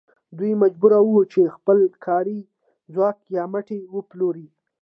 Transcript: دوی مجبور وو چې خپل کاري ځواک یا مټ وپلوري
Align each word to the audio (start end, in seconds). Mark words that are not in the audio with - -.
دوی 0.37 0.51
مجبور 0.63 0.91
وو 1.07 1.21
چې 1.33 1.53
خپل 1.55 1.77
کاري 2.05 2.39
ځواک 2.93 3.17
یا 3.35 3.43
مټ 3.53 3.67
وپلوري 3.95 4.47